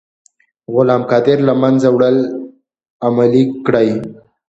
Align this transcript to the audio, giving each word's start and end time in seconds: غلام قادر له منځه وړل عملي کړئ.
غلام 0.73 1.01
قادر 1.09 1.37
له 1.47 1.53
منځه 1.61 1.87
وړل 1.91 2.17
عملي 3.07 3.43
کړئ. 3.65 3.89